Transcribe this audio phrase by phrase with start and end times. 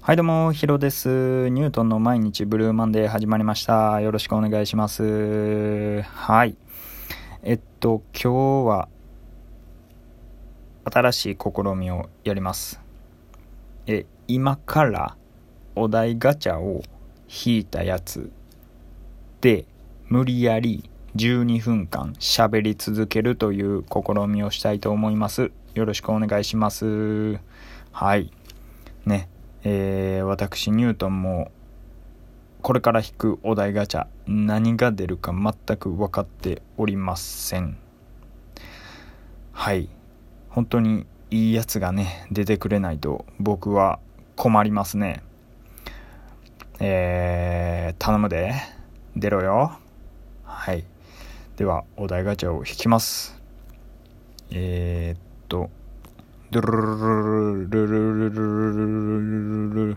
[0.00, 1.48] はいどうも、ヒロです。
[1.50, 4.00] ニュートンの毎日ブルーマンデー始まりました。
[4.00, 6.00] よろしくお願いします。
[6.02, 6.56] はい。
[7.42, 8.88] えっと、今日は、
[10.84, 12.80] 新しい試みをやります。
[13.86, 15.16] え、今から、
[15.76, 16.82] お題ガチャを
[17.28, 18.30] 引いたやつ
[19.42, 19.66] で、
[20.06, 25.50] 無理やり12分間喋り続けるという試みをしたいと思います。
[25.74, 27.38] よろしくお願いします。
[27.92, 28.32] はい。
[29.04, 29.28] ね。
[29.64, 31.50] えー私ニュートンも
[32.62, 37.78] これから引くお題ガチャ何が出るか全く分かっておりません。
[39.52, 39.88] はい。
[40.50, 44.00] 本当にいいやつがね出てくれないと僕は
[44.36, 45.22] 困りますね。
[46.80, 48.54] えー、頼むで。
[49.16, 49.78] 出ろよ。
[50.44, 50.84] はい。
[51.56, 53.40] ではお題ガチャを引きます。
[54.50, 55.70] えー、っと
[56.50, 59.96] ドゥルルルルルルルルルルルル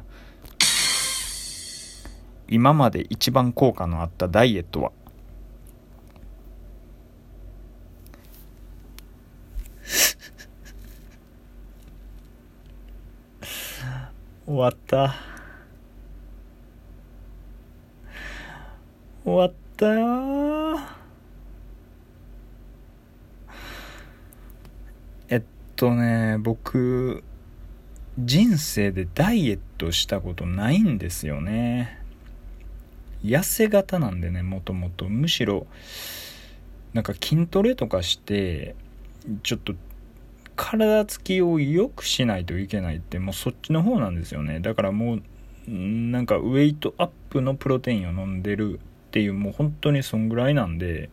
[2.49, 4.91] 今まで一番効果のあったダイエットは
[14.45, 15.15] 終わった
[19.23, 20.79] 終わったよ
[25.29, 25.41] えっ
[25.81, 27.23] とね僕
[28.19, 31.99] 人生でダイエットしたことないんですよね。
[33.23, 35.09] 痩せ型なんでねもともと。
[35.09, 35.65] むしろ
[36.93, 38.75] なんか筋トレとかして
[39.41, 39.73] ちょっと
[40.55, 44.59] 体つきを良くしないといけないってもうそっちの方なんですよね。
[44.59, 45.21] だからもう
[45.67, 51.09] なんかウェイトアップのプロテインを飲んでるっていうもう本当にそんぐらいなんで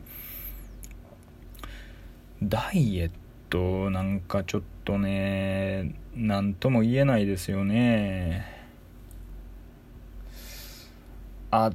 [2.43, 3.11] ダイエッ
[3.49, 8.47] トなんかちょっとね何とも言えないですよね。
[11.51, 11.73] あ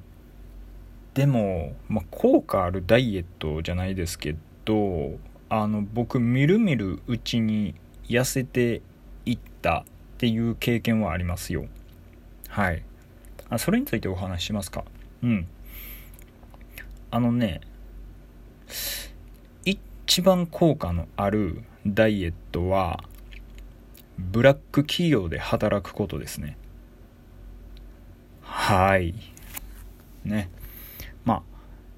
[1.13, 5.17] でも、まあ、効果あるダイエットじゃないですけど
[5.49, 7.75] あの僕みるみるうちに
[8.07, 8.81] 痩せて
[9.25, 11.65] いったっていう経験はありますよ。
[12.47, 12.83] はい。
[13.49, 14.83] あそれについてお話ししますか。
[15.21, 15.47] うん。
[17.11, 17.61] あのね
[20.13, 23.03] 一番効果のあるダイエットは
[24.19, 26.55] ブラック企業で働くことですね。
[28.43, 29.15] はい。
[30.23, 30.51] ね。
[31.25, 31.41] まあ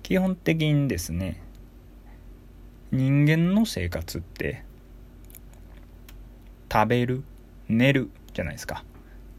[0.01, 1.41] 基本的にですね
[2.89, 4.63] 人間の生活って
[6.71, 7.21] 食べる
[7.67, 8.85] 寝るじゃないですか。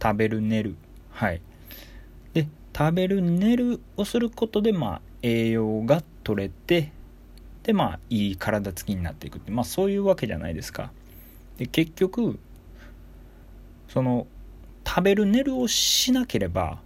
[0.03, 0.77] 食べる寝る。
[1.13, 1.41] はい。
[2.35, 6.93] で食べる寝るをすることでまあ栄養が取れて
[7.67, 10.93] でまあいい体つきになっていくってまあそういうわけじゃないですか。
[11.59, 12.39] で結局
[13.89, 14.29] その
[14.87, 16.79] 食べる寝るをしなければ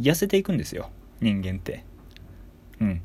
[0.00, 0.90] 痩せていくんですよ
[1.20, 1.84] 人間って。
[2.80, 3.02] うん。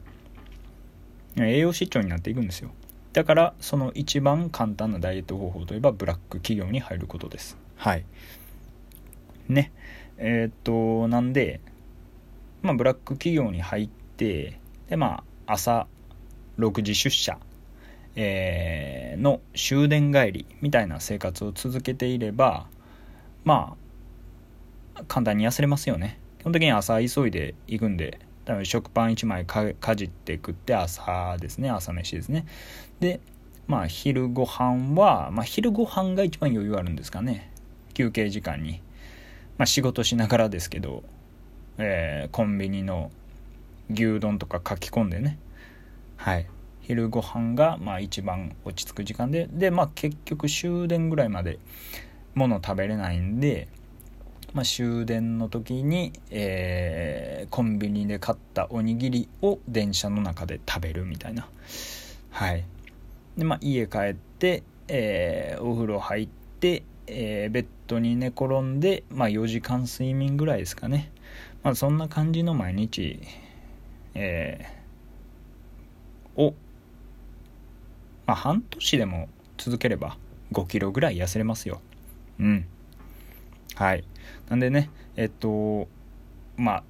[1.37, 2.71] 栄養失調になっていくんですよ。
[3.13, 7.55] だからその一番簡単なダイエット方法といえばブラック企業に入ることです。
[7.75, 8.05] はい。
[9.47, 9.71] ね。
[10.17, 11.61] えーっとなんで
[12.63, 15.85] まあブラック企業に入ってでまあ朝
[16.57, 17.37] 6時出社、
[18.15, 22.65] えーの終電帰りみたいな生活を続けていれば
[23.43, 23.75] ま
[24.95, 26.19] あ簡単に痩せれますよね。
[26.39, 31.69] 基本的に朝急いで行くんで多分食パン1枚かじって食って朝ですね。
[31.69, 32.45] 朝飯ですね。
[32.99, 33.19] で
[33.67, 37.51] まあ昼ご飯はまあ昼ご飯が一番余裕あるんですかね。
[37.93, 38.81] 休憩時間に。
[39.57, 41.03] まあ仕事しながらですけど、
[41.77, 43.11] えーコンビニの
[43.89, 45.37] 牛丼とか書き込んでね。
[46.23, 46.47] はい。
[46.79, 51.59] 昼ご飯がまあ一番落ち着く時間ででまあ結局終電ぐらいまで
[52.33, 53.67] 物食べれないんで
[54.53, 61.47] まあ、終電の時に、えーコンビニで買ったおにぎりを電車の中で食べるみたいな。
[62.29, 62.63] はい。
[63.37, 66.27] でまあ家帰って、えーお風呂入っ
[66.59, 71.11] て、えーベッドに寝転んで、まあ、4時間睡眠ぐらいですかね。
[71.63, 73.19] まあそんな感じの毎日
[74.13, 74.82] えー
[76.35, 76.53] を
[78.25, 80.17] まあ半年でも続ければ
[80.51, 81.81] 5キロぐらい痩せれますよ。
[82.39, 82.65] うん。
[83.75, 84.03] はい。
[84.49, 85.87] なんでねえっと
[86.57, 86.83] まあ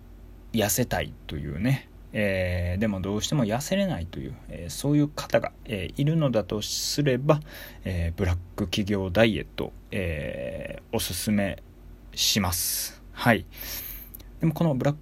[0.54, 7.40] 痩せたいというね、えーでもどうしても痩せれないという、えーそういう方が、えーいるのだとすれば、
[7.86, 11.64] えブラック企業ダイエット、えおすすめ
[12.14, 13.02] します。
[13.14, 13.46] はい。
[14.40, 14.96] でもこのブラッ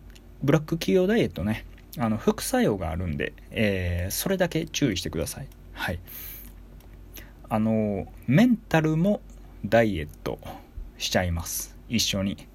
[0.60, 1.66] ク企業ダイエットね
[1.98, 5.48] あの副作用があるんで、えーそれだけ注意してください。
[5.74, 6.00] はい。
[7.50, 9.22] あのメンタルも
[9.66, 10.40] ダイエット
[10.98, 11.76] しちゃいます。
[11.90, 12.48] 一緒に。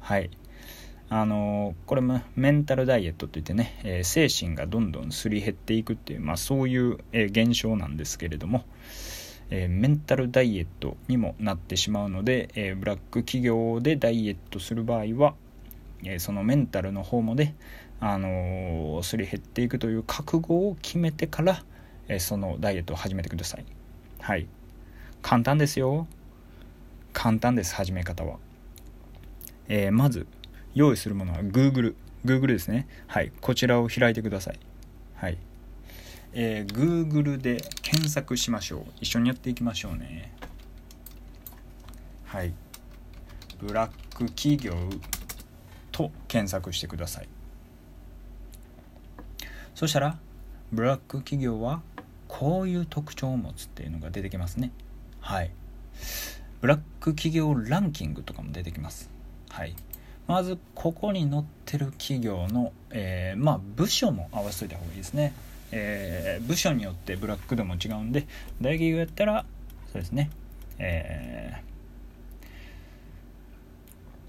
[0.00, 0.30] はい。
[1.08, 8.64] あのこれもメンタルダイエットといってね、えー、精神がどんどんすり減っていくっていう、まあ、そういう、えー、現象なんですけれども、
[9.50, 15.34] えー、メンタルダイエットにもなってしまうので、えブラック企業でダイエットする場合は、
[16.04, 17.54] えそのメンタルの方もで、
[18.06, 21.64] あのすり減っていくという覚悟を決めてから、
[22.06, 23.64] えそのダイエットを始めてください
[24.20, 24.46] はい
[25.22, 26.06] 簡単ですよ
[27.14, 28.36] 簡単です始め方は、
[29.68, 30.26] えまず
[30.74, 31.94] 用意するものは Google。
[32.26, 32.86] Google ですね。
[33.06, 33.32] はい。
[33.40, 34.58] こちらを開いてください。
[35.14, 35.38] はい。
[36.34, 38.84] えー、Google で検索しましょう。
[39.00, 40.34] 一緒にやっていきましょうね。
[42.26, 42.52] はい。
[43.60, 44.74] ブラック企業
[45.90, 47.28] と検索してください。
[49.74, 50.18] そしたら、
[50.72, 51.82] ブラック企業は
[52.28, 54.70] こういう特徴を持つっていうのが出てきますね。
[55.20, 55.50] はい。
[56.60, 59.10] ブラック企業ランキングとかも出てきます。
[59.50, 59.74] はい。
[60.26, 65.34] まずここに載ってる企業の、えー、まあ部署も合わせといた方がいいですね、
[65.70, 68.26] えー、部署によってブラック度も違うんで
[68.60, 69.44] 大企業やったら
[69.92, 70.30] そうですね
[70.76, 71.62] え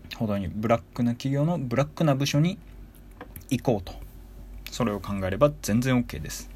[0.10, 2.60] ー、ほどにブラックな企業のブラックな部署に
[3.50, 3.94] 行こうと
[4.76, 6.50] それを考えれば全然 OK です。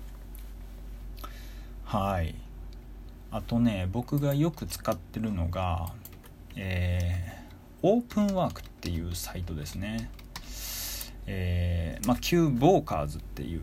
[1.86, 2.36] はい。
[3.32, 5.94] あとね僕がよく使ってるのが
[6.58, 7.40] えー
[7.82, 10.12] オープンワークっていうサイトですね。
[11.28, 13.62] えー、まあ、Q ボーカーズっていう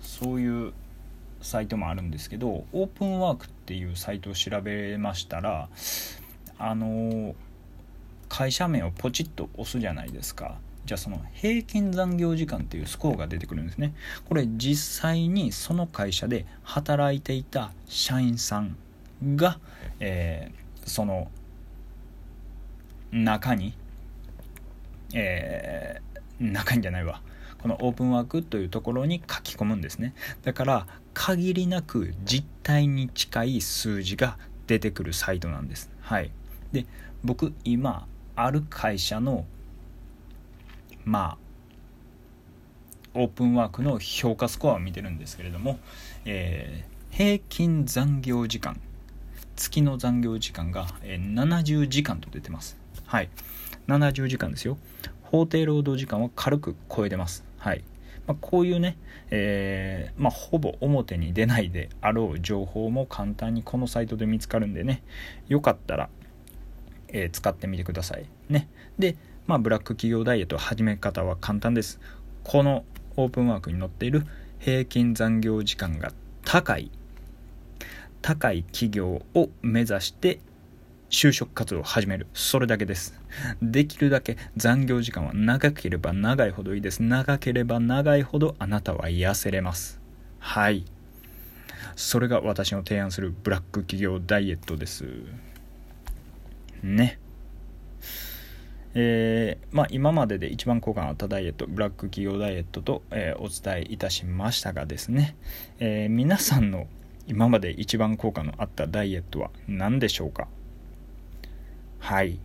[0.00, 0.72] そういう
[1.42, 5.68] サイトもあるんですけどオープンワークっていうサイトを調べましたら
[6.58, 7.34] あの
[8.28, 10.58] 会社名をポチッと押すじゃないですか。
[10.84, 13.94] じゃあその平均残業時間っていうスコアが出てくるんですね。
[14.28, 18.76] これ実際にその会社で働いていた社員さん
[19.36, 19.58] が、
[20.00, 21.30] えー、その
[23.12, 23.74] 中に、
[25.14, 27.22] えー、中にじゃないわ。
[27.62, 30.14] このオープンワークというところに書き込むんですね。
[30.42, 34.36] だから限りなく実態に近い数字が
[34.66, 35.90] 出てくるサイトなんです。
[36.00, 36.30] はい。
[36.72, 36.84] で
[37.22, 39.46] 僕今ある会社の
[41.04, 41.38] ま
[43.14, 45.78] あオープンワークの評価スコアを見てるんですけれども、
[46.24, 48.80] えー、平均残業時間
[49.56, 53.30] 月の残業時間がえ70時間と出てますはい。
[53.86, 54.78] 70時間ですよ。
[55.22, 57.44] 法定労働時間は軽く超えてます。
[57.58, 57.84] はい。
[58.26, 58.96] まあ、こういうね、
[59.30, 65.02] えー、まあ、ほぼ表に出ないであろう情報も簡単にこのサイトで見つかるんでね、
[65.48, 66.08] よかったら、
[67.08, 68.26] えー、使ってみてください。
[68.48, 68.68] ね。
[68.98, 69.16] で、
[69.46, 72.00] まあ、ブラック企業ダイエット始め方は簡単です。
[72.44, 72.84] この
[73.16, 74.26] オープンワークに載っている
[74.58, 76.12] 平均残業時間が
[76.46, 76.90] 高い、
[78.22, 80.40] 高い企業を目指して
[81.10, 82.26] 就職活動を始める。
[82.32, 83.20] それだけです。
[83.60, 87.02] できるだけ残業時間は長ければ長いほどいいです。
[87.02, 90.00] 長ければ長いほどあなたは痩せれます。
[90.38, 90.86] はい。
[91.96, 95.04] それが私の提案するブラック企業ダイエットです。
[96.82, 97.18] ね。
[98.96, 105.36] えー、まあ、今までで一番効果のあったダイエットブラック企業ダイエットと、えー、お伝えいたしましたがですね、
[105.80, 106.86] えー、皆さんの
[107.26, 110.46] 今まで一番効果のあったダイエットは何でしょうか？
[111.98, 112.38] はい。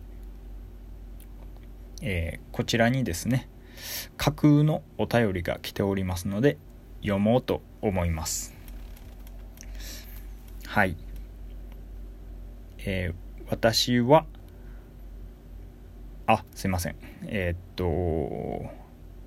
[2.02, 3.46] えー、こちらにですね、
[4.16, 6.56] 架空のお便りが来ておりますので、
[7.02, 8.54] 読もうと思います。
[10.66, 10.96] はい。
[12.78, 14.24] えー、私は、
[16.32, 16.96] あ、すいません。
[17.22, 18.70] えー、っと、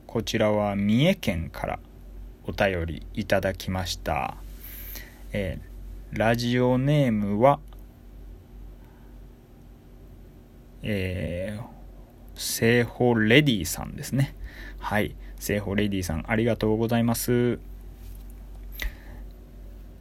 [0.08, 1.80] こちらは三重県から
[2.46, 4.38] お便りいただきました。
[5.34, 7.60] えー、ラジオネームは、
[10.82, 11.66] えー、
[12.36, 14.36] 聖保レディさんですね。
[14.80, 15.16] はい。
[15.40, 17.60] 聖保レディさん、ありがとうございます。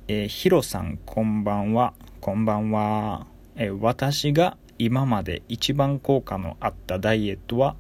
[0.07, 1.95] えー、ヒロさん、こんばんは。
[2.21, 3.27] こんばんは。
[3.57, 7.77] えー、私が今まで一番効果のあったダイエットは、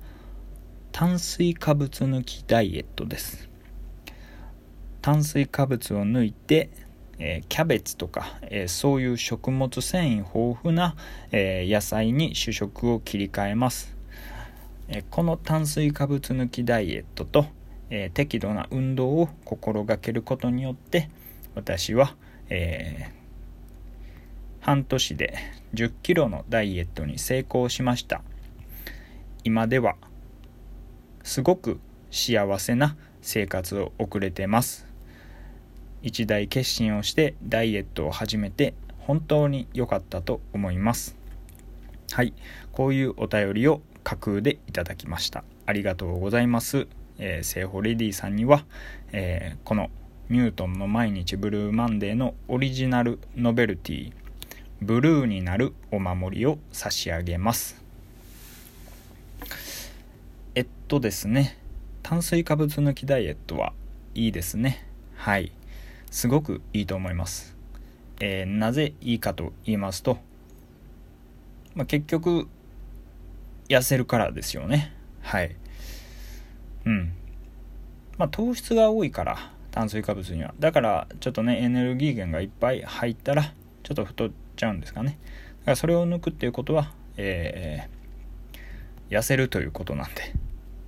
[0.93, 3.49] 炭水化物抜きダイエットです。
[5.01, 6.71] 炭水化物を抜いて
[7.19, 10.97] えキャベツとか、えそういう食物繊維豊富な、
[11.31, 13.97] え野菜に主食を切り替えます、
[14.89, 17.47] えこの炭水化物抜きダイエットと、
[17.91, 21.11] え適度な運動を心がけることによって
[21.55, 22.17] 私は、
[22.49, 23.22] えー、
[24.62, 25.35] 半年で
[25.75, 28.23] 1 0キロのダイエットに成功しました。
[29.42, 29.97] 今では
[31.25, 31.81] すごく
[32.12, 34.87] 幸せな生活を送れてます。
[36.00, 41.16] 一大決心をしてダイエットを始めて本当に良かったと思います。
[42.12, 42.33] はい。
[42.71, 45.42] こういうお便りを架空でいただきました。
[45.66, 46.87] ありがとうございます。
[47.19, 48.64] えー、セーホレディさんには、
[49.11, 49.90] えー、この
[50.28, 54.12] ニュートンの毎日ブルーマンデーのオリジナルノベルティ
[54.83, 57.81] ブルーになるお守りを差し上げます。
[60.55, 61.57] えっとですね
[62.03, 63.73] 炭水化物抜きダイエットは
[64.15, 64.87] いいですね。
[65.17, 65.53] はい。
[66.11, 67.57] すごくいいと思います、
[68.21, 70.19] えー、なぜいいかと言いますと、
[71.75, 72.49] まあ、結局
[73.71, 74.93] 痩せるからですよね。
[75.23, 75.57] はい。
[76.85, 77.15] うん。
[78.19, 80.53] まあ糖質が多いから炭水化物には。
[80.59, 85.19] だからちょっとねエネルギー源がいっぱい入ったらょっと太っちゃうんですかね。
[85.61, 90.35] だからそれを抜くっていうことは、えー、痩せるということなんで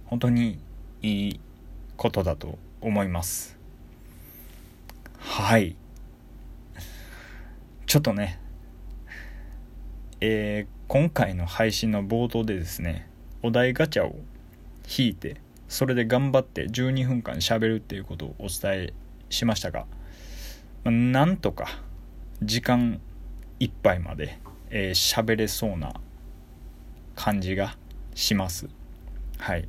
[0.06, 0.58] 本当に
[1.02, 1.40] いい
[1.96, 3.58] ことだと思います。
[5.18, 5.76] はい。
[7.87, 8.40] ちょっとね
[10.26, 13.06] えー、今回の配信の冒頭でですね
[13.42, 14.16] お題ガチャを
[14.99, 15.37] 引いて
[15.68, 18.92] それで頑張って12分間喋るっていうことをお伝え
[19.28, 19.87] しましたが、
[20.82, 21.68] まあ、なんとか
[22.44, 23.00] 時間
[23.58, 24.38] いっぱいまで
[24.70, 25.94] 喋、えー、れそうな
[27.16, 27.76] 感じが
[28.14, 28.68] します。
[29.38, 29.66] はい。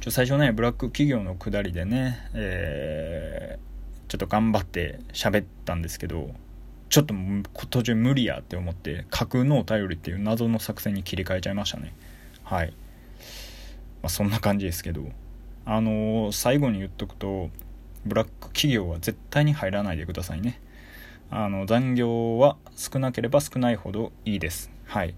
[0.00, 6.30] ちょ最初ねブラック企業のくだりでね、えー、ちょっと頑張って喋ったんですけど
[6.88, 7.14] ちょっと
[7.68, 11.94] 途中無理やって思って架空のお便りっていう謎の作戦に切り替えちゃいましたね。
[12.44, 12.74] はい。
[14.02, 15.02] まあ、そんな感じですけど
[15.64, 17.50] あのー、最後に言っとくと
[18.04, 20.60] ブラック企業は絶対に入らないでくださいね。
[21.30, 24.70] あの残業は少なければ少ないほどいいです。
[24.84, 25.14] はい。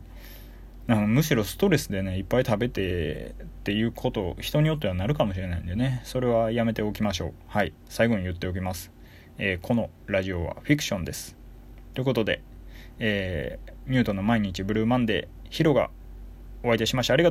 [0.86, 6.00] むしろストレスでねいっぱい食べてっていうこと人によってはなるかもしれないんでね。
[6.04, 7.32] それはやめておきましょう。
[7.46, 7.72] はい。
[7.88, 8.90] 最後に言っておきます、
[9.38, 11.36] えー、このラジオはフィクションです。
[11.94, 12.42] ということで、
[12.98, 15.90] えー、ニュートンの毎日ブルーマンデーヒロが
[16.62, 17.28] お相手しましたありがとう